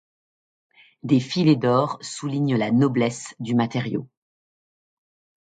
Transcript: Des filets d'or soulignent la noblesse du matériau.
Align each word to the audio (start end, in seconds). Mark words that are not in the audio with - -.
Des 1.03 1.19
filets 1.19 1.55
d'or 1.55 1.99
soulignent 2.01 2.57
la 2.57 2.71
noblesse 2.71 3.35
du 3.39 3.53
matériau. 3.53 4.09